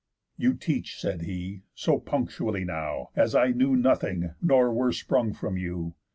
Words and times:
"You 0.35 0.55
teach," 0.55 0.99
said 0.99 1.21
he, 1.21 1.61
"so 1.75 1.99
punctually 1.99 2.63
now, 2.65 3.09
As 3.15 3.35
I 3.35 3.49
knew 3.49 3.75
nothing, 3.75 4.33
nor 4.41 4.73
were 4.73 4.91
sprung 4.91 5.31
from 5.31 5.57
you. 5.57 5.93